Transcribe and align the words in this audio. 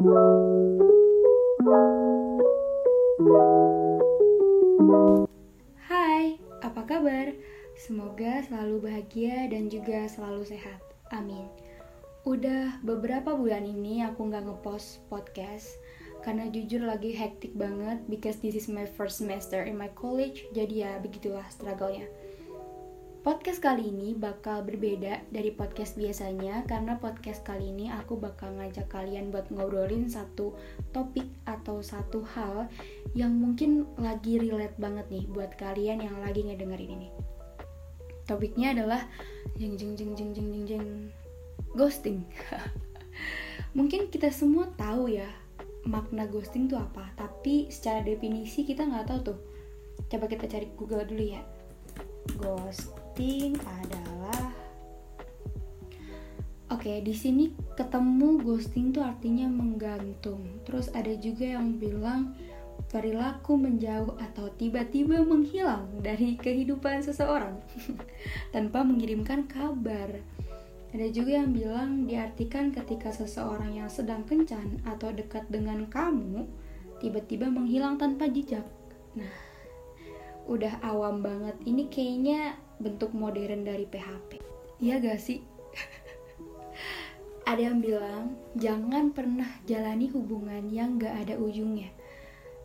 Hai, 0.00 0.08
apa 6.64 6.88
kabar? 6.88 7.36
Semoga 7.76 8.40
selalu 8.48 8.80
bahagia 8.80 9.44
dan 9.52 9.68
juga 9.68 10.08
selalu 10.08 10.48
sehat. 10.48 10.80
Amin. 11.12 11.44
Udah 12.24 12.80
beberapa 12.80 13.36
bulan 13.36 13.68
ini 13.68 14.00
aku 14.00 14.32
nggak 14.32 14.48
ngepost 14.48 15.04
podcast 15.12 15.76
karena 16.24 16.48
jujur 16.48 16.80
lagi 16.80 17.12
hektik 17.12 17.52
banget 17.52 18.00
because 18.08 18.40
this 18.40 18.56
is 18.56 18.72
my 18.72 18.88
first 18.88 19.20
semester 19.20 19.68
in 19.68 19.76
my 19.76 19.92
college. 19.92 20.48
Jadi 20.56 20.80
ya 20.80 20.96
begitulah 20.96 21.44
struggle-nya. 21.52 22.08
Podcast 23.20 23.60
kali 23.60 23.92
ini 23.92 24.16
bakal 24.16 24.64
berbeda 24.64 25.28
dari 25.28 25.52
podcast 25.52 25.92
biasanya 25.92 26.64
karena 26.64 26.96
podcast 26.96 27.44
kali 27.44 27.68
ini 27.68 27.92
aku 27.92 28.16
bakal 28.16 28.48
ngajak 28.56 28.88
kalian 28.88 29.28
buat 29.28 29.44
ngobrolin 29.52 30.08
satu 30.08 30.56
topik 30.96 31.28
atau 31.44 31.84
satu 31.84 32.24
hal 32.32 32.72
yang 33.12 33.36
mungkin 33.36 33.84
lagi 34.00 34.40
relate 34.40 34.72
banget 34.80 35.04
nih 35.12 35.28
buat 35.36 35.52
kalian 35.60 36.00
yang 36.00 36.16
lagi 36.24 36.48
ngedengerin 36.48 36.96
ini. 36.96 37.08
Topiknya 38.24 38.72
adalah 38.72 39.04
jeng 39.60 39.76
jeng 39.76 40.00
jeng 40.00 40.16
jeng 40.16 40.32
jeng 40.32 40.48
jeng 40.56 40.64
jeng 40.64 40.86
ghosting. 41.76 42.24
mungkin 43.76 44.08
kita 44.08 44.32
semua 44.32 44.72
tahu 44.80 45.12
ya 45.12 45.28
makna 45.84 46.24
ghosting 46.24 46.72
itu 46.72 46.80
apa, 46.80 47.12
tapi 47.20 47.68
secara 47.68 48.00
definisi 48.00 48.64
kita 48.64 48.80
nggak 48.80 49.12
tahu 49.12 49.36
tuh. 49.36 49.38
Coba 50.08 50.24
kita 50.24 50.48
cari 50.48 50.72
Google 50.72 51.04
dulu 51.04 51.36
ya. 51.36 51.44
Ghosting 53.20 53.52
adalah 53.68 54.48
Oke, 56.72 56.88
okay, 56.88 56.98
di 57.04 57.12
sini 57.12 57.52
ketemu 57.76 58.40
ghosting 58.40 58.96
tuh 58.96 59.04
artinya 59.04 59.44
menggantung. 59.44 60.40
Terus 60.64 60.88
ada 60.96 61.12
juga 61.20 61.44
yang 61.44 61.76
bilang 61.76 62.32
perilaku 62.88 63.60
menjauh 63.60 64.16
atau 64.16 64.48
tiba-tiba 64.56 65.20
menghilang 65.20 66.00
dari 66.00 66.40
kehidupan 66.40 67.04
seseorang 67.04 67.60
tanpa 68.56 68.80
mengirimkan 68.88 69.44
kabar. 69.52 70.16
Ada 70.96 71.12
juga 71.12 71.44
yang 71.44 71.52
bilang 71.52 72.08
diartikan 72.08 72.72
ketika 72.72 73.12
seseorang 73.12 73.84
yang 73.84 73.92
sedang 73.92 74.24
kencan 74.24 74.80
atau 74.88 75.12
dekat 75.12 75.44
dengan 75.52 75.84
kamu 75.92 76.48
tiba-tiba 77.04 77.52
menghilang 77.52 78.00
tanpa 78.00 78.32
jejak. 78.32 78.64
Nah, 79.12 79.34
udah 80.48 80.80
awam 80.80 81.20
banget. 81.20 81.60
Ini 81.68 81.84
kayaknya 81.92 82.69
bentuk 82.80 83.12
modern 83.14 83.62
dari 83.62 83.84
PHP. 83.86 84.40
Iya 84.80 84.98
gak 84.98 85.20
sih? 85.20 85.44
ada 87.50 87.62
yang 87.66 87.82
bilang 87.82 88.38
jangan 88.54 89.10
pernah 89.10 89.48
jalani 89.66 90.06
hubungan 90.12 90.70
yang 90.70 91.02
gak 91.02 91.26
ada 91.26 91.34
ujungnya 91.34 91.90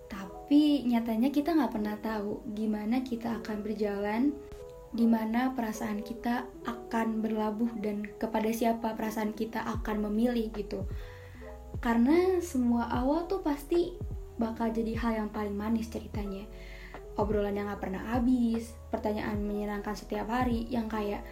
tapi 0.06 0.86
nyatanya 0.86 1.34
kita 1.34 1.58
gak 1.58 1.74
pernah 1.74 1.98
tahu 1.98 2.46
gimana 2.54 3.02
kita 3.02 3.42
akan 3.42 3.66
berjalan 3.66 4.30
di 4.94 5.10
mana 5.10 5.52
perasaan 5.58 6.06
kita 6.06 6.46
akan 6.64 7.20
berlabuh 7.20 7.68
dan 7.82 8.06
kepada 8.22 8.48
siapa 8.54 8.94
perasaan 8.94 9.34
kita 9.34 9.60
akan 9.82 10.06
memilih 10.08 10.54
gitu 10.54 10.86
karena 11.82 12.40
semua 12.46 12.88
awal 12.94 13.26
tuh 13.26 13.42
pasti 13.42 13.98
bakal 14.38 14.70
jadi 14.70 14.96
hal 15.02 15.12
yang 15.26 15.30
paling 15.34 15.58
manis 15.58 15.90
ceritanya 15.90 16.46
obrolan 17.16 17.56
yang 17.56 17.72
gak 17.72 17.84
pernah 17.84 18.04
habis 18.12 18.76
pertanyaan 18.92 19.40
menyenangkan 19.44 19.96
setiap 19.96 20.28
hari 20.28 20.68
yang 20.68 20.92
kayak 20.92 21.24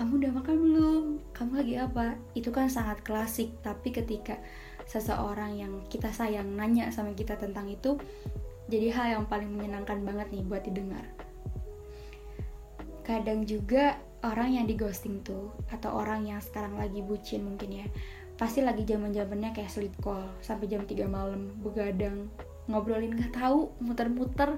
kamu 0.00 0.16
udah 0.24 0.32
makan 0.32 0.56
belum? 0.56 1.04
Kamu 1.36 1.52
lagi 1.60 1.74
apa? 1.76 2.16
Itu 2.32 2.48
kan 2.48 2.72
sangat 2.72 3.04
klasik, 3.04 3.60
tapi 3.60 3.92
ketika 3.92 4.40
seseorang 4.88 5.60
yang 5.60 5.72
kita 5.92 6.08
sayang 6.08 6.56
nanya 6.56 6.88
sama 6.88 7.12
kita 7.12 7.36
tentang 7.36 7.68
itu, 7.68 8.00
jadi 8.72 8.88
hal 8.96 9.06
yang 9.20 9.24
paling 9.28 9.52
menyenangkan 9.52 10.00
banget 10.00 10.32
nih 10.32 10.44
buat 10.48 10.64
didengar. 10.64 11.04
Kadang 13.04 13.44
juga 13.44 14.00
orang 14.24 14.56
yang 14.56 14.64
di 14.64 14.72
ghosting 14.72 15.20
tuh, 15.20 15.52
atau 15.68 15.92
orang 15.92 16.24
yang 16.24 16.40
sekarang 16.40 16.80
lagi 16.80 17.04
bucin 17.04 17.44
mungkin 17.44 17.84
ya, 17.84 17.86
pasti 18.40 18.64
lagi 18.64 18.88
zaman 18.88 19.12
zamannya 19.12 19.52
kayak 19.52 19.68
sleep 19.68 19.92
call 20.00 20.24
sampai 20.40 20.64
jam 20.64 20.88
3 20.88 20.96
malam 21.12 21.52
begadang 21.60 22.32
ngobrolin 22.72 23.12
nggak 23.12 23.36
tahu 23.36 23.68
muter-muter 23.84 24.56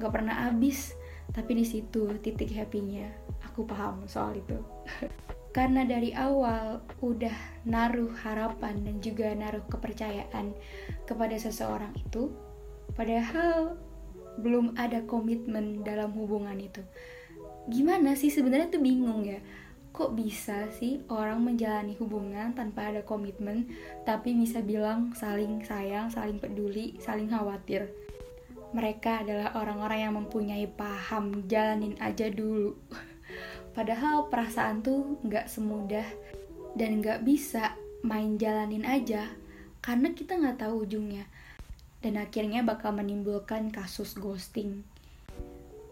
nggak 0.00 0.12
pernah 0.16 0.48
habis. 0.48 0.96
Tapi 1.30 1.62
di 1.62 1.66
situ 1.68 2.10
titik 2.24 2.50
happynya 2.56 3.06
aku 3.44 3.68
paham 3.68 4.08
soal 4.08 4.34
itu. 4.34 4.56
Karena 5.56 5.84
dari 5.84 6.14
awal 6.14 6.80
udah 7.04 7.66
naruh 7.68 8.10
harapan 8.22 8.80
dan 8.86 8.96
juga 9.04 9.34
naruh 9.34 9.62
kepercayaan 9.66 10.54
kepada 11.04 11.34
seseorang 11.34 11.90
itu 11.98 12.30
padahal 12.94 13.74
belum 14.38 14.78
ada 14.78 15.02
komitmen 15.04 15.82
dalam 15.82 16.14
hubungan 16.14 16.54
itu. 16.56 16.80
Gimana 17.66 18.14
sih? 18.14 18.30
Sebenarnya 18.30 18.70
tuh 18.70 18.82
bingung 18.82 19.26
ya. 19.26 19.42
Kok 19.90 20.14
bisa 20.14 20.70
sih 20.78 21.02
orang 21.10 21.42
menjalani 21.42 21.98
hubungan 21.98 22.54
tanpa 22.54 22.94
ada 22.94 23.02
komitmen 23.02 23.66
tapi 24.06 24.38
bisa 24.38 24.62
bilang 24.62 25.10
saling 25.18 25.66
sayang, 25.66 26.14
saling 26.14 26.38
peduli, 26.38 26.94
saling 27.02 27.26
khawatir 27.26 27.90
mereka 28.70 29.26
adalah 29.26 29.58
orang-orang 29.58 29.98
yang 30.06 30.14
mempunyai 30.14 30.66
paham 30.70 31.42
jalanin 31.50 31.98
aja 31.98 32.30
dulu. 32.30 32.78
Padahal 33.76 34.30
perasaan 34.30 34.86
tuh 34.86 35.18
nggak 35.26 35.50
semudah 35.50 36.06
dan 36.78 37.02
nggak 37.02 37.26
bisa 37.26 37.74
main 38.06 38.38
jalanin 38.38 38.86
aja 38.86 39.26
karena 39.82 40.14
kita 40.14 40.38
nggak 40.38 40.62
tahu 40.62 40.86
ujungnya. 40.86 41.26
Dan 42.00 42.16
akhirnya 42.16 42.64
bakal 42.64 42.96
menimbulkan 42.96 43.68
kasus 43.74 44.16
ghosting. 44.16 44.86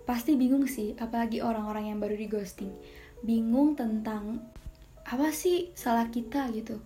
Pasti 0.09 0.39
bingung 0.41 0.65
sih 0.65 0.97
apalagi 0.97 1.45
orang-orang 1.45 1.93
yang 1.93 1.99
baru 2.00 2.16
di 2.16 2.31
ghosting 2.31 2.72
bingung 3.19 3.75
tentang 3.75 4.39
apa 5.03 5.34
sih 5.34 5.75
salah 5.75 6.06
kita 6.09 6.47
gitu? 6.55 6.78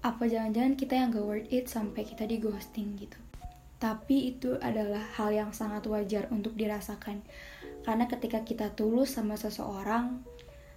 Apa 0.00 0.30
jangan-jangan 0.30 0.74
kita 0.78 0.94
yang 0.94 1.10
gak 1.10 1.26
worth 1.26 1.50
it 1.50 1.66
sampai 1.66 2.06
kita 2.06 2.26
di 2.26 2.38
ghosting 2.38 2.94
gitu 2.98 3.31
tapi 3.82 4.30
itu 4.30 4.54
adalah 4.62 5.02
hal 5.18 5.34
yang 5.34 5.50
sangat 5.50 5.90
wajar 5.90 6.30
untuk 6.30 6.54
dirasakan. 6.54 7.18
Karena 7.82 8.06
ketika 8.06 8.46
kita 8.46 8.70
tulus 8.78 9.18
sama 9.18 9.34
seseorang, 9.34 10.22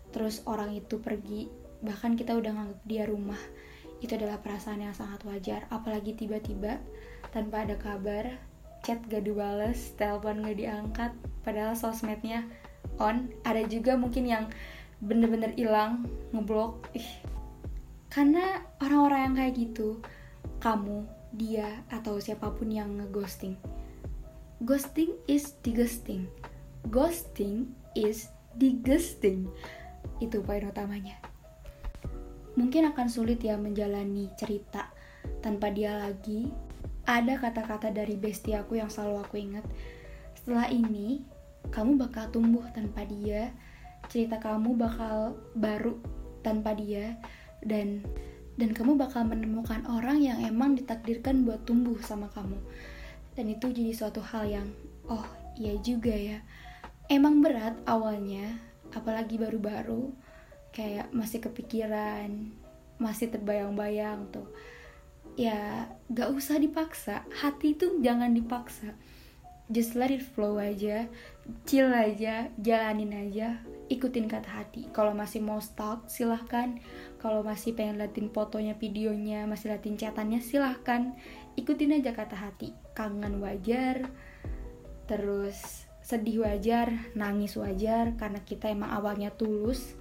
terus 0.09 0.41
orang 0.49 0.73
itu 0.73 0.97
pergi, 0.97 1.45
bahkan 1.85 2.17
kita 2.17 2.33
udah 2.33 2.49
nganggap 2.49 2.81
dia 2.89 3.05
rumah, 3.05 3.37
itu 4.01 4.17
adalah 4.17 4.41
perasaan 4.41 4.81
yang 4.81 4.97
sangat 4.97 5.21
wajar. 5.21 5.69
Apalagi 5.69 6.17
tiba-tiba 6.17 6.81
tanpa 7.29 7.61
ada 7.69 7.77
kabar, 7.77 8.41
chat 8.81 8.97
gak 9.05 9.21
dibales, 9.21 9.93
telepon 10.01 10.41
gak 10.41 10.57
diangkat, 10.57 11.13
padahal 11.45 11.77
sosmednya 11.77 12.41
on. 12.97 13.29
Ada 13.45 13.69
juga 13.69 13.93
mungkin 13.93 14.25
yang 14.25 14.49
bener-bener 14.97 15.53
hilang, 15.53 16.09
ngeblok. 16.33 16.89
Ih. 16.97 17.21
Karena 18.09 18.65
orang-orang 18.81 19.21
yang 19.29 19.35
kayak 19.37 19.53
gitu, 19.61 20.01
kamu 20.57 21.05
dia 21.35 21.83
atau 21.91 22.17
siapa 22.17 22.51
pun 22.55 22.71
yang 22.71 22.95
ngeghosting. 22.97 23.59
Ghosting 24.63 25.11
is 25.27 25.59
disgusting. 25.59 26.31
Ghosting 26.87 27.75
is 27.91 28.31
disgusting. 28.55 29.51
Itu 30.23 30.39
poin 30.41 30.63
utamanya. 30.63 31.19
Mungkin 32.55 32.87
akan 32.95 33.11
sulit 33.11 33.43
ya 33.43 33.59
menjalani 33.59 34.31
cerita 34.39 34.87
tanpa 35.43 35.75
dia 35.75 35.99
lagi. 35.99 36.47
Ada 37.05 37.37
kata-kata 37.37 37.91
dari 37.91 38.15
bestie 38.15 38.55
aku 38.55 38.79
yang 38.79 38.87
selalu 38.87 39.21
aku 39.21 39.35
ingat. 39.37 39.65
Setelah 40.39 40.71
ini, 40.71 41.21
kamu 41.69 41.99
bakal 41.99 42.31
tumbuh 42.31 42.63
tanpa 42.71 43.03
dia. 43.05 43.51
Cerita 44.07 44.39
kamu 44.39 44.79
bakal 44.79 45.35
baru 45.53 45.99
tanpa 46.41 46.73
dia 46.77 47.19
dan 47.65 48.05
dan 48.55 48.71
kamu 48.71 48.95
bakal 48.95 49.27
menemukan 49.27 49.83
orang 49.91 50.23
yang 50.23 50.39
emang 50.39 50.79
ditakdirkan 50.79 51.43
buat 51.43 51.63
tumbuh 51.67 51.99
sama 51.99 52.31
kamu. 52.31 52.59
Dan 53.35 53.51
itu 53.51 53.67
jadi 53.67 53.91
suatu 53.91 54.23
hal 54.23 54.47
yang 54.47 54.67
oh 55.11 55.27
iya 55.59 55.75
juga 55.83 56.15
ya. 56.15 56.39
Emang 57.11 57.43
berat 57.43 57.75
awalnya 57.83 58.55
apalagi 58.95 59.35
baru-baru 59.35 60.15
kayak 60.71 61.11
masih 61.11 61.43
kepikiran 61.43 62.31
masih 62.95 63.27
terbayang-bayang 63.27 64.31
tuh. 64.31 64.47
Ya 65.35 65.91
gak 66.07 66.31
usah 66.31 66.55
dipaksa. 66.55 67.27
Hati 67.27 67.75
itu 67.75 67.99
jangan 67.99 68.31
dipaksa. 68.31 68.95
Just 69.67 69.99
let 69.99 70.13
it 70.13 70.23
flow 70.23 70.61
aja 70.61 71.11
chill 71.65 71.93
aja 71.93 72.49
jalanin 72.57 73.13
aja 73.13 73.61
ikutin 73.89 74.25
kata 74.25 74.49
hati. 74.49 74.89
Kalau 74.89 75.13
masih 75.13 75.41
mau 75.45 75.61
stalk 75.61 76.09
silahkan 76.09 76.81
kalau 77.25 77.41
masih 77.41 77.73
pengen 77.73 77.97
liatin 77.97 78.29
fotonya 78.29 78.77
videonya 78.77 79.49
masih 79.49 79.73
liatin 79.73 79.97
catatannya 79.97 80.45
silahkan. 80.45 81.17
Ikutin 81.57 81.97
aja 81.97 82.13
kata 82.13 82.37
hati. 82.37 82.69
Kangen 82.93 83.41
wajar 83.41 84.13
terus 85.09 85.89
sedih 86.05 86.45
wajar 86.45 86.93
nangis 87.17 87.57
wajar 87.57 88.13
karena 88.13 88.45
kita 88.45 88.69
emang 88.69 88.93
awalnya 88.93 89.33
tulus. 89.33 89.97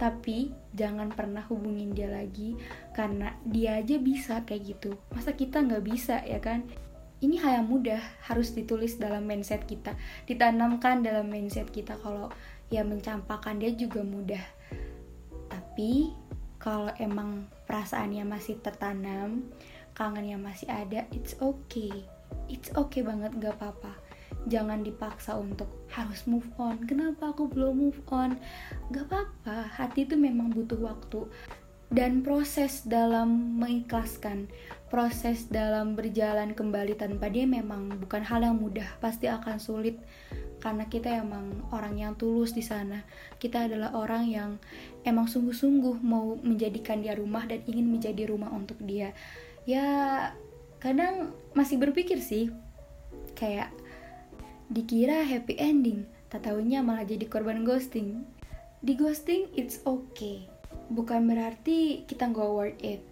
Tapi 0.00 0.48
jangan 0.72 1.12
pernah 1.12 1.44
hubungin 1.52 1.92
dia 1.92 2.08
lagi 2.08 2.56
karena 2.96 3.36
dia 3.44 3.76
aja 3.76 4.00
bisa 4.00 4.40
kayak 4.48 4.72
gitu. 4.72 4.96
Masa 5.12 5.36
kita 5.36 5.60
nggak 5.60 5.84
bisa 5.84 6.24
ya 6.24 6.40
kan? 6.40 6.64
Ini 7.20 7.44
hal 7.44 7.60
yang 7.60 7.68
mudah 7.68 8.00
harus 8.24 8.56
ditulis 8.56 8.96
dalam 8.96 9.28
mindset 9.28 9.68
kita. 9.68 9.92
Ditanamkan 10.24 11.04
dalam 11.04 11.28
mindset 11.28 11.68
kita 11.68 12.00
kalau 12.00 12.32
ya 12.72 12.80
mencampakkan 12.88 13.60
dia 13.60 13.76
juga 13.76 14.00
mudah. 14.00 14.40
Tapi 15.52 16.21
kalau 16.62 16.94
emang 17.02 17.50
perasaannya 17.66 18.22
masih 18.22 18.54
tertanam 18.62 19.42
kangennya 19.98 20.38
masih 20.38 20.70
ada 20.70 21.04
it's 21.10 21.34
okay. 21.42 22.06
It's 22.46 22.70
okay 22.72 23.02
banget 23.02 23.34
gak 23.42 23.58
apa-apa. 23.58 23.92
Jangan 24.48 24.86
dipaksa 24.86 25.36
untuk 25.36 25.68
harus 25.92 26.24
move 26.24 26.46
on. 26.56 26.80
Kenapa 26.86 27.34
aku 27.34 27.50
belum 27.50 27.90
move 27.90 28.00
on? 28.08 28.38
Gak 28.94 29.10
apa-apa 29.10 29.68
hati 29.74 30.06
itu 30.06 30.14
memang 30.14 30.54
butuh 30.54 30.80
waktu. 30.80 31.26
Dan 31.92 32.24
proses 32.24 32.88
dalam 32.88 33.60
mengikhlaskan 33.60 34.48
proses 34.88 35.48
dalam 35.48 35.96
berjalan 35.96 36.52
kembali 36.52 36.96
tanpa 37.00 37.32
dia 37.32 37.48
memang 37.48 37.96
bukan 38.00 38.24
hal 38.24 38.44
yang 38.44 38.56
mudah. 38.60 38.88
Pasti 39.00 39.28
akan 39.28 39.56
sulit 39.56 40.00
karena 40.62 40.86
kita 40.86 41.10
emang 41.10 41.66
orang 41.74 41.98
yang 41.98 42.14
tulus 42.14 42.54
di 42.54 42.62
sana. 42.62 43.02
Kita 43.42 43.66
adalah 43.66 43.98
orang 43.98 44.30
yang 44.30 44.50
emang 45.02 45.26
sungguh-sungguh 45.26 45.98
mau 46.06 46.38
menjadikan 46.38 47.02
dia 47.02 47.18
rumah 47.18 47.42
dan 47.50 47.66
ingin 47.66 47.90
menjadi 47.90 48.30
rumah 48.30 48.54
untuk 48.54 48.78
dia. 48.78 49.10
Ya 49.66 49.82
kadang 50.78 51.34
masih 51.58 51.82
berpikir 51.82 52.22
sih 52.22 52.54
kayak 53.34 53.74
dikira 54.70 55.26
happy 55.26 55.58
ending 55.58 56.06
tak 56.30 56.46
tahunya 56.46 56.80
malah 56.86 57.02
jadi 57.02 57.26
korban 57.26 57.66
ghosting. 57.66 58.22
Di 58.86 58.94
ghosting 58.94 59.50
it's 59.58 59.82
okay. 59.82 60.46
Bukan 60.94 61.26
berarti 61.26 62.06
kita 62.06 62.30
nggak 62.30 62.50
worth 62.54 62.78
it. 62.86 63.02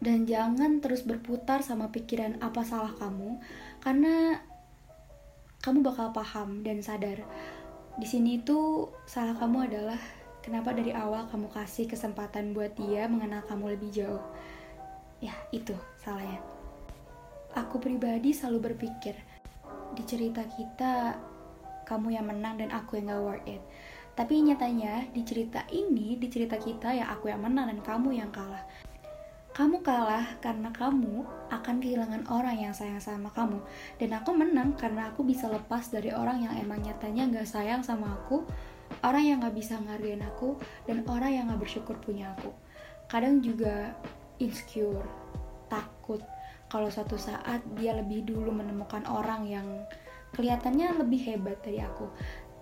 Dan 0.00 0.28
jangan 0.28 0.84
terus 0.84 1.04
berputar 1.04 1.64
sama 1.64 1.88
pikiran 1.92 2.40
apa 2.40 2.64
salah 2.64 2.92
kamu 2.96 3.36
karena 3.84 4.40
kamu 5.60 5.84
bakal 5.84 6.08
paham 6.16 6.64
dan 6.64 6.80
sadar. 6.80 7.20
Di 8.00 8.06
sini 8.08 8.40
itu 8.40 8.88
salah 9.04 9.36
kamu 9.36 9.68
adalah 9.68 10.00
kenapa 10.40 10.72
dari 10.72 10.96
awal 10.96 11.28
kamu 11.28 11.52
kasih 11.52 11.84
kesempatan 11.84 12.56
buat 12.56 12.72
dia 12.80 13.04
mengenal 13.04 13.44
kamu 13.44 13.76
lebih 13.76 13.92
jauh. 13.92 14.24
Ya 15.20 15.36
itu 15.52 15.76
salahnya. 16.00 16.40
Aku 17.52 17.76
pribadi 17.76 18.32
selalu 18.32 18.72
berpikir 18.72 19.20
di 19.92 20.02
cerita 20.08 20.40
kita 20.48 21.18
kamu 21.84 22.16
yang 22.16 22.30
menang 22.30 22.56
dan 22.56 22.72
aku 22.72 22.96
yang 22.96 23.12
gak 23.12 23.20
worth 23.20 23.44
it. 23.44 23.60
Tapi 24.16 24.40
nyatanya 24.40 25.12
di 25.12 25.22
cerita 25.28 25.60
ini 25.68 26.16
di 26.16 26.28
cerita 26.32 26.56
kita 26.56 26.96
ya 26.96 27.12
aku 27.12 27.28
yang 27.28 27.44
menang 27.44 27.68
dan 27.68 27.80
kamu 27.84 28.16
yang 28.16 28.32
kalah 28.32 28.64
kamu 29.50 29.82
kalah 29.82 30.38
karena 30.38 30.70
kamu 30.70 31.26
akan 31.50 31.76
kehilangan 31.82 32.22
orang 32.30 32.54
yang 32.54 32.74
sayang 32.74 33.02
sama 33.02 33.34
kamu. 33.34 33.58
Dan 33.98 34.14
aku 34.14 34.30
menang 34.30 34.78
karena 34.78 35.10
aku 35.10 35.26
bisa 35.26 35.50
lepas 35.50 35.90
dari 35.90 36.14
orang 36.14 36.46
yang 36.46 36.54
emang 36.54 36.86
nyatanya 36.86 37.26
gak 37.34 37.50
sayang 37.50 37.82
sama 37.82 38.14
aku 38.14 38.46
orang 39.02 39.22
yang 39.26 39.36
gak 39.42 39.54
bisa 39.54 39.78
ngargain 39.78 40.22
aku 40.22 40.58
dan 40.86 41.02
orang 41.10 41.30
yang 41.34 41.44
gak 41.50 41.62
bersyukur 41.62 41.98
punya 41.98 42.30
aku. 42.38 42.54
Kadang 43.10 43.42
juga 43.42 43.94
insecure 44.38 45.02
takut 45.66 46.22
kalau 46.70 46.86
suatu 46.86 47.18
saat 47.18 47.62
dia 47.74 47.98
lebih 47.98 48.22
dulu 48.22 48.54
menemukan 48.54 49.02
orang 49.10 49.46
yang 49.50 49.66
kelihatannya 50.34 51.02
lebih 51.02 51.20
hebat 51.26 51.58
dari 51.66 51.82
aku. 51.82 52.06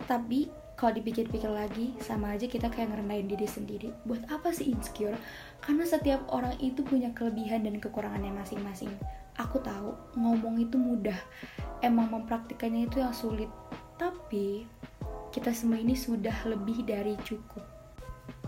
Tapi 0.08 0.48
kalau 0.78 0.94
dipikir-pikir 0.94 1.50
lagi 1.50 1.90
sama 1.98 2.38
aja 2.38 2.46
kita 2.46 2.70
kayak 2.70 2.94
ngerendahin 2.94 3.26
diri 3.26 3.50
sendiri. 3.50 3.90
Buat 4.06 4.30
apa 4.30 4.54
sih 4.54 4.70
insecure? 4.70 5.18
Karena 5.58 5.82
setiap 5.82 6.22
orang 6.30 6.54
itu 6.62 6.86
punya 6.86 7.10
kelebihan 7.18 7.66
dan 7.66 7.82
kekurangannya 7.82 8.30
masing-masing. 8.30 8.94
Aku 9.42 9.58
tahu 9.58 9.98
ngomong 10.14 10.62
itu 10.62 10.78
mudah. 10.78 11.18
Emang 11.82 12.14
mempraktikannya 12.14 12.86
itu 12.86 13.02
yang 13.02 13.10
sulit. 13.10 13.50
Tapi 13.98 14.70
kita 15.34 15.50
semua 15.50 15.82
ini 15.82 15.98
sudah 15.98 16.46
lebih 16.46 16.86
dari 16.86 17.18
cukup. 17.26 17.66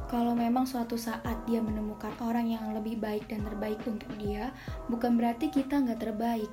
Kalau 0.06 0.34
memang 0.38 0.70
suatu 0.70 0.94
saat 0.94 1.34
dia 1.50 1.58
menemukan 1.58 2.14
orang 2.22 2.46
yang 2.46 2.70
lebih 2.70 2.98
baik 2.98 3.26
dan 3.26 3.42
terbaik 3.42 3.82
untuk 3.90 4.10
dia, 4.22 4.54
bukan 4.86 5.18
berarti 5.18 5.50
kita 5.50 5.82
nggak 5.82 5.98
terbaik. 5.98 6.50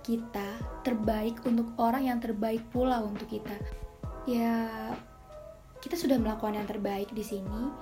Kita 0.00 0.48
terbaik 0.84 1.44
untuk 1.44 1.68
orang 1.76 2.08
yang 2.08 2.18
terbaik 2.20 2.64
pula 2.72 3.04
untuk 3.04 3.28
kita. 3.28 3.79
Ya, 4.30 4.54
kita 5.82 5.98
sudah 5.98 6.22
melakukan 6.22 6.54
yang 6.54 6.68
terbaik 6.70 7.10
di 7.10 7.26
sini. 7.26 7.74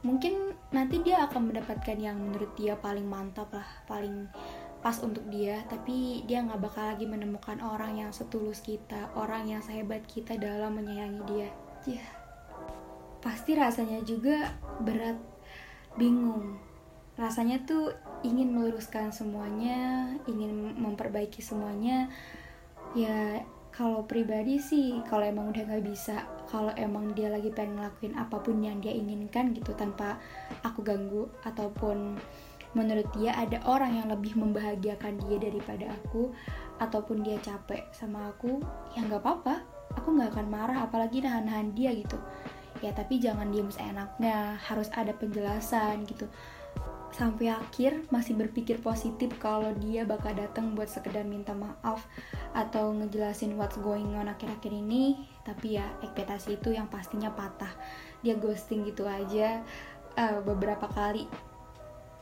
Mungkin 0.00 0.56
nanti 0.72 1.04
dia 1.04 1.28
akan 1.28 1.52
mendapatkan 1.52 2.00
yang 2.00 2.16
menurut 2.16 2.56
dia 2.56 2.80
paling 2.80 3.04
mantap 3.04 3.52
lah, 3.52 3.68
paling 3.84 4.24
pas 4.80 4.96
untuk 5.04 5.28
dia. 5.28 5.60
Tapi 5.68 6.24
dia 6.24 6.40
nggak 6.40 6.64
bakal 6.64 6.88
lagi 6.88 7.04
menemukan 7.04 7.60
orang 7.60 8.00
yang 8.00 8.10
setulus 8.16 8.64
kita, 8.64 9.12
orang 9.12 9.44
yang 9.52 9.60
sehebat 9.60 10.08
kita 10.08 10.40
dalam 10.40 10.80
menyayangi 10.80 11.20
dia. 11.28 11.52
Ya. 11.84 12.00
Yeah 12.00 12.10
pasti 13.20 13.52
rasanya 13.54 14.00
juga 14.02 14.56
berat, 14.80 15.16
bingung. 15.94 16.56
Rasanya 17.20 17.62
tuh 17.68 17.92
ingin 18.24 18.56
meluruskan 18.56 19.12
semuanya, 19.12 20.08
ingin 20.24 20.72
memperbaiki 20.80 21.44
semuanya. 21.44 22.08
Ya 22.96 23.44
kalau 23.70 24.02
pribadi 24.04 24.58
sih, 24.58 24.98
kalau 25.06 25.22
emang 25.22 25.54
udah 25.54 25.62
gak 25.62 25.84
bisa, 25.86 26.26
kalau 26.50 26.74
emang 26.74 27.14
dia 27.14 27.30
lagi 27.30 27.54
pengen 27.54 27.78
ngelakuin 27.78 28.14
apa 28.18 28.36
pun 28.42 28.58
yang 28.58 28.82
dia 28.82 28.90
inginkan 28.90 29.54
gitu 29.54 29.70
tanpa 29.78 30.18
aku 30.66 30.82
ganggu 30.82 31.30
ataupun 31.46 32.18
menurut 32.74 33.06
dia 33.18 33.34
ada 33.34 33.58
orang 33.66 33.98
yang 33.98 34.08
lebih 34.10 34.38
membahagiakan 34.38 35.18
dia 35.26 35.42
daripada 35.42 35.90
aku 35.90 36.30
ataupun 36.78 37.26
dia 37.26 37.38
capek 37.42 37.90
sama 37.90 38.30
aku 38.30 38.62
ya 38.94 39.06
nggak 39.06 39.22
apa-apa. 39.22 39.62
Aku 39.98 40.14
nggak 40.14 40.38
akan 40.38 40.46
marah 40.50 40.78
apalagi 40.86 41.22
nahan-nahan 41.22 41.74
dia 41.74 41.90
gitu. 41.94 42.18
Ya 42.78 42.94
tapi 42.94 43.18
jangan 43.18 43.50
diem 43.50 43.70
seenaknya 43.70 44.54
harus 44.62 44.86
ada 44.94 45.10
penjelasan 45.14 46.06
gitu 46.06 46.30
sampai 47.10 47.50
akhir 47.50 48.06
masih 48.14 48.38
berpikir 48.38 48.78
positif 48.78 49.34
kalau 49.42 49.74
dia 49.82 50.06
bakal 50.06 50.30
datang 50.32 50.78
buat 50.78 50.86
sekedar 50.86 51.26
minta 51.26 51.50
maaf 51.50 52.06
atau 52.54 52.94
ngejelasin 52.94 53.58
what's 53.58 53.76
going 53.82 54.14
on 54.14 54.30
akhir-akhir 54.30 54.70
ini. 54.70 55.18
Tapi 55.42 55.78
ya 55.78 55.86
ekspektasi 56.06 56.58
itu 56.62 56.70
yang 56.74 56.86
pastinya 56.86 57.34
patah. 57.34 57.70
Dia 58.22 58.38
ghosting 58.38 58.86
gitu 58.86 59.04
aja 59.10 59.62
uh, 60.14 60.38
beberapa 60.46 60.86
kali 60.90 61.26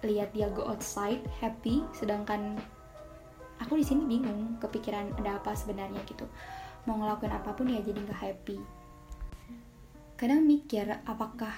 lihat 0.03 0.33
dia 0.33 0.49
go 0.49 0.65
outside 0.65 1.21
happy. 1.39 1.85
Sedangkan 1.93 2.57
aku 3.61 3.77
di 3.77 3.85
sini 3.85 4.09
bingung 4.09 4.57
kepikiran 4.57 5.13
ada 5.21 5.37
apa 5.37 5.53
sebenarnya 5.53 6.01
gitu. 6.09 6.25
Mau 6.89 6.97
ngelakuin 6.97 7.35
apa 7.37 7.53
pun 7.53 7.69
ya 7.69 7.85
jadi 7.85 8.01
nggak 8.01 8.21
happy. 8.25 8.59
Kadang 10.19 10.49
mikir 10.49 10.89
apakah 11.07 11.53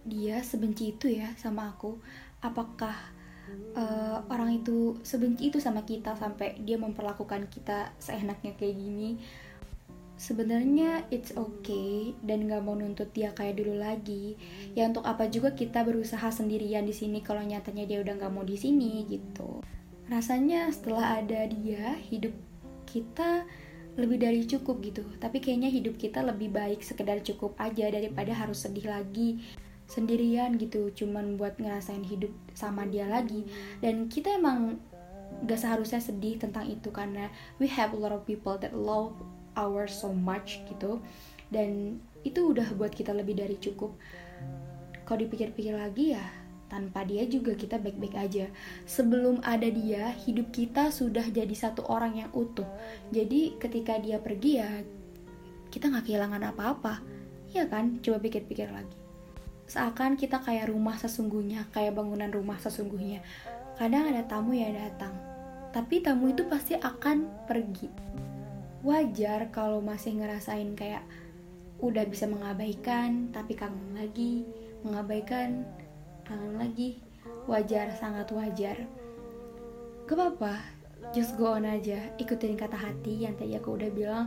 dia 0.00 0.40
sebenci 0.40 0.96
itu 0.96 1.12
ya 1.12 1.36
sama 1.36 1.76
aku 1.76 2.00
apakah 2.40 2.96
uh, 3.76 4.24
orang 4.28 4.60
itu 4.60 4.98
sebenci 5.04 5.52
itu 5.52 5.58
sama 5.60 5.84
kita 5.84 6.16
sampai 6.16 6.60
dia 6.64 6.80
memperlakukan 6.80 7.48
kita 7.52 7.92
seenaknya 8.00 8.56
kayak 8.56 8.76
gini? 8.76 9.20
Sebenarnya 10.20 11.08
it's 11.08 11.32
okay 11.32 12.12
dan 12.20 12.44
nggak 12.44 12.60
mau 12.60 12.76
nuntut 12.76 13.08
dia 13.16 13.32
kayak 13.32 13.56
dulu 13.56 13.80
lagi. 13.80 14.36
Ya 14.76 14.84
untuk 14.84 15.04
apa 15.08 15.32
juga 15.32 15.56
kita 15.56 15.80
berusaha 15.80 16.28
sendirian 16.28 16.84
di 16.84 16.92
sini 16.92 17.24
kalau 17.24 17.40
nyatanya 17.40 17.88
dia 17.88 18.04
udah 18.04 18.20
nggak 18.20 18.32
mau 18.32 18.44
di 18.44 18.60
sini 18.60 19.08
gitu. 19.08 19.64
Rasanya 20.12 20.68
setelah 20.76 21.24
ada 21.24 21.48
dia 21.48 21.96
hidup 22.12 22.36
kita 22.84 23.48
lebih 23.96 24.20
dari 24.20 24.44
cukup 24.44 24.84
gitu. 24.84 25.08
Tapi 25.16 25.40
kayaknya 25.40 25.72
hidup 25.72 25.96
kita 25.96 26.20
lebih 26.20 26.52
baik 26.52 26.84
sekedar 26.84 27.24
cukup 27.24 27.56
aja 27.56 27.88
daripada 27.88 28.36
harus 28.36 28.60
sedih 28.60 28.92
lagi 28.92 29.40
sendirian 29.90 30.54
gitu 30.54 30.94
cuman 30.94 31.34
buat 31.34 31.58
ngerasain 31.58 32.06
hidup 32.06 32.30
sama 32.54 32.86
dia 32.86 33.10
lagi 33.10 33.42
dan 33.82 34.06
kita 34.06 34.38
emang 34.38 34.78
gak 35.50 35.58
seharusnya 35.58 35.98
sedih 35.98 36.38
tentang 36.38 36.70
itu 36.70 36.94
karena 36.94 37.26
we 37.58 37.66
have 37.66 37.90
a 37.90 37.98
lot 37.98 38.14
of 38.14 38.22
people 38.22 38.54
that 38.54 38.70
love 38.70 39.10
our 39.58 39.90
so 39.90 40.14
much 40.14 40.62
gitu 40.70 41.02
dan 41.50 41.98
itu 42.22 42.54
udah 42.54 42.70
buat 42.78 42.94
kita 42.94 43.10
lebih 43.10 43.42
dari 43.42 43.58
cukup 43.58 43.90
kalau 45.02 45.26
dipikir-pikir 45.26 45.74
lagi 45.74 46.14
ya 46.14 46.22
tanpa 46.70 47.02
dia 47.02 47.26
juga 47.26 47.58
kita 47.58 47.82
baik-baik 47.82 48.14
aja. 48.14 48.46
Sebelum 48.86 49.42
ada 49.42 49.66
dia, 49.66 50.14
hidup 50.22 50.54
kita 50.54 50.94
sudah 50.94 51.26
jadi 51.26 51.50
satu 51.50 51.82
orang 51.90 52.22
yang 52.22 52.30
utuh. 52.30 52.64
Jadi 53.10 53.58
ketika 53.58 53.98
dia 53.98 54.22
pergi 54.22 54.62
ya 54.62 54.70
kita 55.74 55.90
nggak 55.90 56.06
kehilangan 56.06 56.54
apa-apa. 56.54 57.02
Ya 57.50 57.66
kan? 57.66 57.98
Coba 57.98 58.22
pikir-pikir 58.22 58.70
lagi. 58.70 58.99
Seakan 59.70 60.18
kita 60.18 60.42
kayak 60.42 60.66
rumah 60.66 60.98
sesungguhnya, 60.98 61.70
kayak 61.70 61.94
bangunan 61.94 62.26
rumah 62.34 62.58
sesungguhnya. 62.58 63.22
Kadang 63.78 64.10
ada 64.10 64.26
tamu 64.26 64.58
yang 64.58 64.74
datang, 64.74 65.14
tapi 65.70 66.02
tamu 66.02 66.34
itu 66.34 66.42
pasti 66.50 66.74
akan 66.74 67.46
pergi. 67.46 67.86
Wajar 68.82 69.54
kalau 69.54 69.78
masih 69.78 70.18
ngerasain 70.18 70.74
kayak 70.74 71.06
udah 71.78 72.02
bisa 72.10 72.26
mengabaikan, 72.26 73.30
tapi 73.30 73.54
kangen 73.54 73.94
lagi, 73.94 74.42
mengabaikan 74.82 75.64
kangen 76.24 76.56
lagi 76.56 76.98
wajar 77.50 77.90
sangat 77.98 78.30
wajar 78.30 78.76
gak 80.06 80.14
apa-apa 80.14 80.54
just 81.10 81.34
go 81.34 81.58
on 81.58 81.66
aja 81.66 82.10
ikutin 82.22 82.54
kata 82.54 82.78
hati 82.78 83.26
yang 83.26 83.34
tadi 83.34 83.58
aku 83.58 83.74
udah 83.74 83.90
bilang 83.90 84.26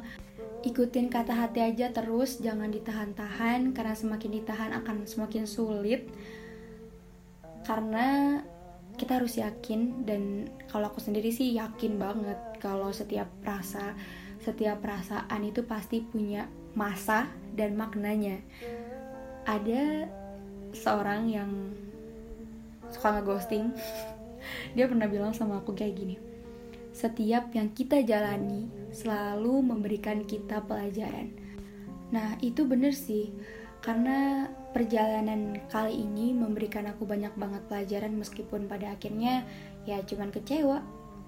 ikutin 0.63 1.12
kata 1.12 1.36
hati 1.36 1.60
aja 1.60 1.91
terus 1.91 2.39
jangan 2.39 2.72
ditahan-tahan 2.72 3.75
karena 3.75 3.96
semakin 3.96 4.32
ditahan 4.39 4.72
akan 4.79 5.03
semakin 5.03 5.43
sulit. 5.43 6.08
Karena 7.67 8.39
kita 8.96 9.20
harus 9.20 9.36
yakin 9.39 10.08
dan 10.08 10.48
kalau 10.72 10.88
aku 10.88 11.03
sendiri 11.03 11.29
sih 11.34 11.55
yakin 11.58 12.00
banget 12.00 12.39
kalau 12.62 12.93
setiap 12.93 13.27
rasa 13.41 13.98
setiap 14.43 14.84
perasaan 14.84 15.41
itu 15.43 15.63
pasti 15.63 16.03
punya 16.03 16.48
masa 16.75 17.27
dan 17.55 17.75
maknanya. 17.75 18.39
Ada 19.43 20.08
seorang 20.72 21.27
yang 21.27 21.51
suka 22.91 23.20
ngeghosting. 23.20 23.72
Dia 24.75 24.88
pernah 24.88 25.08
bilang 25.08 25.36
sama 25.36 25.60
aku 25.60 25.75
kayak 25.75 25.96
gini 25.96 26.15
setiap 26.93 27.50
yang 27.58 27.74
kita 27.74 28.05
jalani 28.05 28.70
selalu 28.93 29.65
memberikan 29.65 30.23
kita 30.23 30.62
pelajaran. 30.63 31.33
Nah, 32.13 32.38
itu 32.45 32.63
bener 32.63 32.93
sih, 32.93 33.33
karena 33.81 34.47
perjalanan 34.71 35.59
kali 35.67 36.05
ini 36.05 36.31
memberikan 36.31 36.88
aku 36.88 37.03
banyak 37.03 37.33
banget 37.35 37.62
pelajaran 37.67 38.13
meskipun 38.15 38.69
pada 38.69 38.93
akhirnya 38.93 39.43
ya 39.83 40.00
cuman 40.05 40.29
kecewa. 40.29 40.79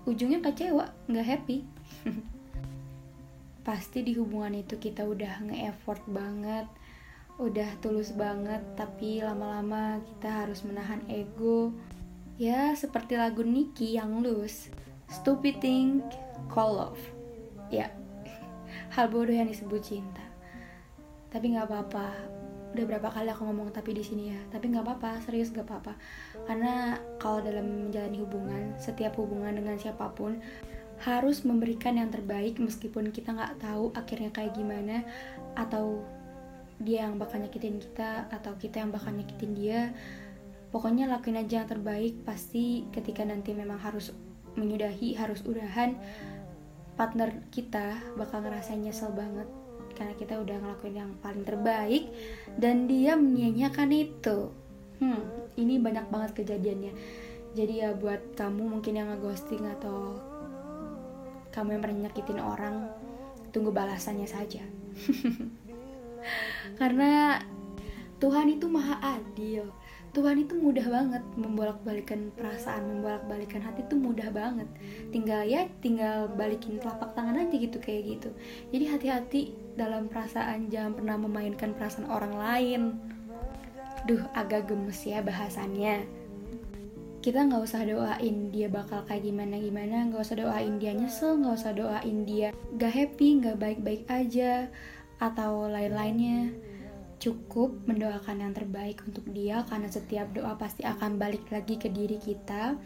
Ujungnya 0.05 0.39
kecewa, 0.45 0.93
nggak 1.10 1.27
happy. 1.27 1.65
Pasti 3.67 4.05
di 4.05 4.13
hubungan 4.13 4.53
itu 4.53 4.77
kita 4.77 5.01
udah 5.01 5.41
nge-effort 5.50 6.05
banget, 6.05 6.69
udah 7.41 7.69
tulus 7.81 8.13
banget, 8.13 8.62
tapi 8.77 9.25
lama-lama 9.25 9.98
kita 10.05 10.45
harus 10.45 10.62
menahan 10.62 11.01
ego. 11.10 11.74
Ya, 12.38 12.77
seperti 12.77 13.17
lagu 13.17 13.41
Niki 13.41 13.98
yang 13.98 14.22
lose 14.22 14.69
Stupid 15.10 15.62
thing 15.62 16.01
call 16.50 16.75
love. 16.75 17.14
Ya, 17.74 17.89
hal 18.93 19.10
bodoh 19.10 19.34
yang 19.34 19.50
disebut 19.50 19.81
cinta. 19.81 20.24
Tapi 21.34 21.55
nggak 21.55 21.67
apa-apa. 21.67 22.07
Udah 22.75 22.86
berapa 22.91 23.07
kali 23.07 23.31
aku 23.31 23.48
ngomong 23.48 23.72
tapi 23.72 23.95
di 23.95 24.03
sini 24.03 24.36
ya. 24.36 24.39
Tapi 24.51 24.72
nggak 24.72 24.84
apa-apa, 24.84 25.24
serius 25.24 25.51
nggak 25.51 25.67
apa-apa. 25.67 25.93
Karena 26.48 27.00
kalau 27.19 27.39
dalam 27.43 27.88
menjalani 27.88 28.19
hubungan, 28.22 28.75
setiap 28.77 29.15
hubungan 29.19 29.55
dengan 29.55 29.79
siapa 29.79 30.12
pun 30.12 30.39
harus 31.03 31.43
memberikan 31.43 32.00
yang 32.00 32.07
terbaik 32.07 32.55
meskipun 32.55 33.12
kita 33.12 33.36
nggak 33.36 33.60
tahu 33.60 33.91
akhirnya 33.91 34.31
kayak 34.31 34.55
gimana 34.55 35.03
atau 35.60 36.00
dia 36.79 37.07
yang 37.07 37.19
bakal 37.19 37.39
nyakitin 37.39 37.79
kita 37.79 38.27
atau 38.31 38.55
kita 38.55 38.84
yang 38.84 38.91
bakal 38.95 39.12
nyakitin 39.12 39.51
dia 39.55 39.81
pokoknya 40.72 41.07
lakuin 41.07 41.39
aja 41.39 41.63
yang 41.63 41.69
terbaik 41.69 42.15
pasti 42.24 42.88
ketika 42.95 43.24
nanti 43.27 43.51
memang 43.51 43.79
harus 43.79 44.12
menyudahi 44.55 45.19
harus 45.19 45.43
udahan 45.43 45.95
partner 46.96 47.48
kita 47.52 48.00
bakal 48.16 48.44
ngerasain 48.44 48.82
nyesel 48.82 49.12
banget 49.12 49.48
karena 49.96 50.12
kita 50.20 50.40
udah 50.40 50.60
ngelakuin 50.60 50.96
yang 50.96 51.12
paling 51.24 51.48
terbaik 51.48 52.12
dan 52.60 52.88
dia 52.88 53.16
menyanyiakan 53.16 53.90
itu. 53.96 54.52
Hmm 55.00 55.46
ini 55.56 55.80
banyak 55.80 56.08
banget 56.12 56.32
kejadiannya. 56.44 56.94
Jadi 57.56 57.74
ya 57.80 57.96
buat 57.96 58.36
kamu 58.36 58.64
mungkin 58.68 59.00
yang 59.00 59.08
ngeghosting 59.16 59.64
atau 59.80 60.20
kamu 61.56 61.80
yang 61.80 61.82
pernah 61.82 62.00
nyakitin 62.08 62.40
orang 62.44 62.92
tunggu 63.56 63.72
balasannya 63.72 64.28
saja. 64.28 64.64
Karena 66.80 67.40
Tuhan 68.20 68.52
itu 68.52 68.68
maha 68.68 69.00
adil 69.00 69.72
Tuhan 70.15 70.48
itu 70.48 70.55
mudah 70.55 70.88
banget 70.88 71.24
membolak-balikan 71.36 72.31
perasaan, 72.39 72.88
membolak-balikan 72.88 73.60
hati 73.60 73.84
itu 73.84 74.00
mudah 74.00 74.31
banget. 74.31 74.63
Tinggal 75.12 75.43
ya, 75.43 75.67
tinggal 75.84 76.31
balikin 76.31 76.79
telapak 76.79 77.12
tangan 77.19 77.36
aja 77.36 77.51
gitu 77.51 77.75
kayak 77.84 78.15
gitu. 78.15 78.29
Jadi 78.72 78.86
hati-hati 78.88 79.41
dalam 79.75 80.07
perasaan, 80.07 80.72
jangan 80.72 80.95
pernah 80.95 81.19
memainkan 81.19 81.75
perasaan 81.75 82.07
orang 82.07 82.31
lain. 82.31 82.81
Duh, 84.07 84.24
agak 84.31 84.72
gemes 84.72 85.03
ya 85.03 85.19
bahasannya. 85.19 86.07
Kita 87.19 87.43
nggak 87.51 87.67
usah 87.67 87.84
doain 87.84 88.55
dia 88.55 88.72
bakal 88.72 89.03
kayak 89.03 89.27
gimana 89.27 89.60
gimana, 89.60 90.07
nggak 90.07 90.24
usah 90.24 90.39
doain 90.39 90.79
dia 90.79 90.95
nyesel, 90.95 91.43
nggak 91.43 91.60
usah 91.60 91.74
doain 91.75 92.24
dia 92.24 92.55
gak 92.79 92.93
happy, 92.93 93.41
nggak 93.41 93.57
baik-baik 93.60 94.05
aja, 94.07 94.72
atau 95.19 95.67
lain-lainnya 95.67 96.55
cukup 97.25 97.74
mendoakan 97.89 98.46
yang 98.46 98.53
terbaik 98.53 99.01
untuk 99.01 99.25
dia 99.34 99.65
karena 99.65 99.89
setiap 99.89 100.29
doa 100.29 100.53
pasti 100.62 100.86
akan 100.86 101.17
balik 101.17 101.50
lagi 101.50 101.82
ke 101.82 101.89
diri 101.89 102.22
kita. 102.22 102.77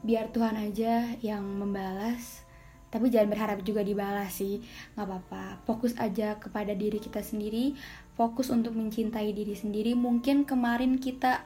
Biar 0.00 0.32
Tuhan 0.32 0.56
aja 0.56 1.12
yang 1.20 1.44
membalas. 1.44 2.40
Tapi 2.88 3.12
jangan 3.12 3.36
berharap 3.36 3.60
juga 3.60 3.84
dibalas 3.84 4.32
sih. 4.32 4.64
Nggak 4.96 5.04
apa-apa. 5.04 5.44
Fokus 5.68 5.92
aja 6.00 6.40
kepada 6.40 6.72
diri 6.72 6.96
kita 6.96 7.20
sendiri. 7.20 7.76
Fokus 8.16 8.48
untuk 8.48 8.72
mencintai 8.72 9.36
diri 9.36 9.52
sendiri. 9.52 9.92
Mungkin 9.92 10.48
kemarin 10.48 10.96
kita 10.96 11.44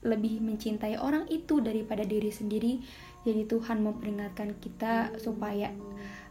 lebih 0.00 0.40
mencintai 0.40 0.96
orang 0.96 1.28
itu 1.28 1.60
daripada 1.60 2.08
diri 2.08 2.32
sendiri. 2.32 2.80
Jadi 3.28 3.44
Tuhan 3.44 3.84
memperingatkan 3.84 4.56
kita 4.62 5.12
supaya 5.20 5.68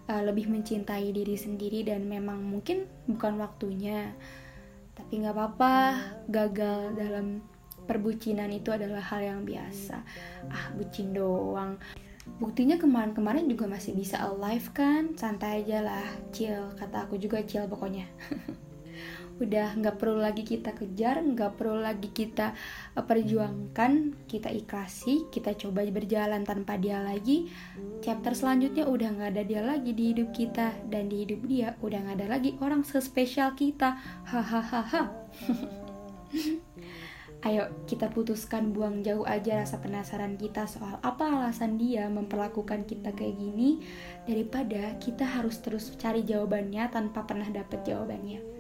uh, 0.10 0.24
lebih 0.26 0.50
mencintai 0.50 1.14
diri 1.14 1.38
sendiri 1.38 1.86
dan 1.86 2.08
memang 2.10 2.42
mungkin 2.42 2.90
bukan 3.06 3.38
waktunya 3.38 4.16
tapi 4.96 5.22
nggak 5.22 5.36
apa-apa 5.36 5.76
gagal 6.32 6.96
dalam 6.96 7.44
perbucinan 7.86 8.50
itu 8.50 8.74
adalah 8.74 9.04
hal 9.04 9.22
yang 9.22 9.42
biasa. 9.46 10.02
Ah 10.50 10.74
bucin 10.74 11.14
doang. 11.14 11.78
Buktinya 12.42 12.82
kemarin-kemarin 12.82 13.46
juga 13.46 13.70
masih 13.70 13.94
bisa 13.94 14.18
alive 14.26 14.74
kan? 14.74 15.14
Santai 15.14 15.62
aja 15.62 15.86
lah 15.86 16.08
chill. 16.34 16.74
Kata 16.74 17.06
aku 17.06 17.22
juga 17.22 17.46
chill 17.46 17.70
pokoknya 17.70 18.10
udah 19.36 19.76
nggak 19.76 20.00
perlu 20.00 20.24
lagi 20.24 20.48
kita 20.48 20.72
kejar 20.72 21.20
nggak 21.20 21.60
perlu 21.60 21.84
lagi 21.84 22.08
kita 22.12 22.56
eh, 22.96 23.04
perjuangkan. 23.04 24.24
Kita 24.28 24.48
ikhlasi 24.52 25.28
kita 25.28 25.56
coba 25.60 25.84
berjalan 25.88 26.48
tanpa 26.48 26.80
dia 26.80 27.04
lagi. 27.04 27.52
Chapter 28.00 28.32
selanjutnya 28.32 28.88
udah 28.88 29.10
nggak 29.12 29.32
ada 29.36 29.44
dia 29.44 29.62
lagi 29.64 29.92
di 29.92 30.16
hidup 30.16 30.32
kita. 30.32 30.72
Dan 30.88 31.12
di 31.12 31.28
hidup 31.28 31.44
dia 31.48 31.76
udah 31.84 32.00
nggak 32.08 32.18
ada 32.24 32.28
lagi 32.40 32.56
orang 32.64 32.88
sespesial 32.88 33.52
kita. 33.60 34.00
Hahaha. 34.28 35.04
Ayo 37.46 37.70
kita 37.86 38.10
putuskan 38.10 38.74
buang 38.74 39.06
jauh 39.06 39.22
aja 39.22 39.62
rasa 39.62 39.78
penasaran 39.78 40.34
kita 40.34 40.66
soal 40.66 40.98
apa 41.06 41.30
alasan 41.30 41.78
dia 41.78 42.10
memperlakukan 42.10 42.88
kita 42.88 43.14
kayak 43.14 43.38
gini. 43.38 43.84
Daripada 44.26 44.98
kita 44.98 45.28
harus 45.28 45.62
terus 45.62 45.94
cari 46.00 46.26
jawabannya 46.26 46.90
tanpa 46.90 47.22
pernah 47.28 47.46
dapet 47.52 47.86
jawabannya 47.86 48.55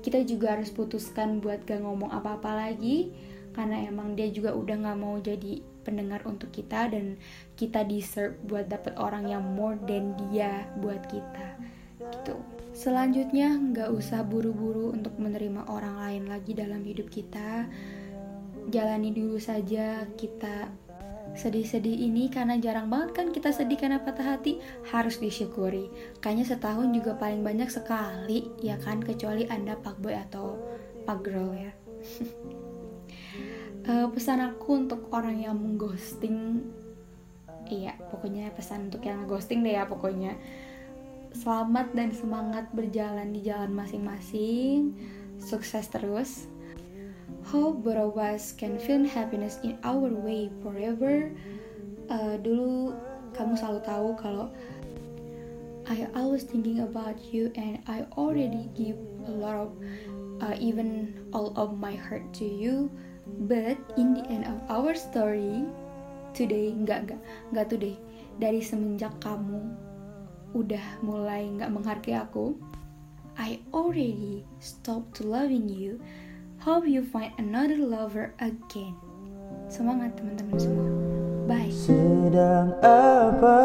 kita 0.00 0.24
juga 0.24 0.56
harus 0.56 0.72
putuskan 0.72 1.40
buat 1.44 1.64
gak 1.64 1.84
ngomong 1.84 2.12
apa-apa 2.12 2.68
lagi 2.68 3.12
karena 3.52 3.84
emang 3.88 4.14
dia 4.14 4.30
juga 4.30 4.56
udah 4.56 4.76
gak 4.80 4.98
mau 4.98 5.16
jadi 5.20 5.60
pendengar 5.82 6.22
untuk 6.28 6.52
kita 6.52 6.92
dan 6.92 7.16
kita 7.56 7.82
deserve 7.88 8.36
buat 8.44 8.68
dapet 8.68 8.94
orang 9.00 9.26
yang 9.28 9.42
more 9.42 9.76
than 9.88 10.12
dia 10.28 10.68
buat 10.78 11.00
kita 11.08 11.56
gitu. 12.10 12.36
Selanjutnya 12.70 13.58
nggak 13.58 13.90
usah 13.92 14.22
buru-buru 14.24 14.94
untuk 14.94 15.18
menerima 15.18 15.68
orang 15.68 16.00
lain 16.00 16.24
lagi 16.30 16.54
dalam 16.54 16.80
hidup 16.86 17.10
kita. 17.10 17.66
Jalani 18.70 19.10
dulu 19.10 19.36
saja 19.42 20.06
kita 20.14 20.70
sedih-sedih 21.40 22.04
ini 22.04 22.28
karena 22.28 22.60
jarang 22.60 22.92
banget 22.92 23.16
kan 23.16 23.26
kita 23.32 23.48
sedih 23.48 23.80
karena 23.80 23.96
patah 24.04 24.36
hati. 24.36 24.60
Harus 24.92 25.16
disyukuri. 25.16 25.88
Kayaknya 26.20 26.44
setahun 26.52 26.92
juga 26.92 27.16
paling 27.16 27.40
banyak 27.40 27.72
sekali 27.72 28.52
ya 28.60 28.76
kan? 28.76 29.00
Kecuali 29.00 29.48
anda 29.48 29.80
pak 29.80 29.96
boy 30.04 30.12
atau 30.12 30.60
pak 31.08 31.18
girl 31.24 31.56
ya. 31.56 31.72
Uh, 33.88 34.06
pesan 34.14 34.44
aku 34.44 34.84
untuk 34.84 35.08
orang 35.16 35.40
yang 35.40 35.56
mengghosting 35.56 36.60
iya 37.70 37.94
pokoknya 38.10 38.50
pesan 38.56 38.90
untuk 38.90 39.06
yang 39.06 39.24
ghosting 39.24 39.64
deh 39.64 39.80
ya 39.80 39.88
pokoknya. 39.88 40.36
Selamat 41.32 41.94
dan 41.96 42.12
semangat 42.12 42.68
berjalan 42.76 43.32
di 43.32 43.40
jalan 43.48 43.72
masing-masing. 43.72 44.92
Sukses 45.40 45.88
terus 45.88 46.50
Hope 47.50 47.82
both 47.82 47.98
of 47.98 48.14
us 48.14 48.54
can 48.54 48.78
feel 48.78 49.02
happiness 49.02 49.58
in 49.66 49.74
our 49.82 50.06
way 50.06 50.46
forever. 50.62 51.34
Uh, 52.06 52.38
dulu 52.38 52.94
kamu 53.34 53.58
selalu 53.58 53.80
tahu 53.82 54.08
kalau 54.22 54.46
I 55.90 56.06
always 56.14 56.46
thinking 56.46 56.78
about 56.78 57.18
you 57.34 57.50
and 57.58 57.82
I 57.90 58.06
already 58.14 58.70
give 58.78 58.94
a 59.26 59.34
lot 59.34 59.66
of 59.66 59.74
uh, 60.38 60.54
even 60.62 61.10
all 61.34 61.50
of 61.58 61.74
my 61.74 61.98
heart 61.98 62.22
to 62.38 62.46
you. 62.46 62.86
But 63.26 63.74
in 63.98 64.14
the 64.14 64.22
end 64.30 64.46
of 64.46 64.62
our 64.70 64.94
story 64.94 65.66
today 66.30 66.70
nggak 66.70 67.10
nggak 67.10 67.20
nggak 67.50 67.66
today 67.66 67.98
dari 68.38 68.62
semenjak 68.62 69.10
kamu 69.18 69.74
udah 70.54 71.02
mulai 71.02 71.50
nggak 71.50 71.74
menghargai 71.74 72.14
aku, 72.14 72.54
I 73.34 73.58
already 73.74 74.46
stopped 74.62 75.18
loving 75.18 75.66
you 75.66 75.98
Hope 76.60 76.84
you 76.84 77.00
find 77.00 77.32
another 77.40 77.80
lover 77.80 78.36
again. 78.36 78.92
Semangat 79.72 80.12
teman-teman 80.20 80.60
semua. 80.60 80.88
Bye. 81.48 81.72
Sedang 81.72 82.76
apa 82.84 83.56